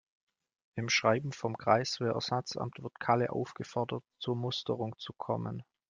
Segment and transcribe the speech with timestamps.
[0.73, 5.61] Im Schreiben vom Kreiswehrersatzamt wird Kalle aufgefordert, zur Musterung zu kommen.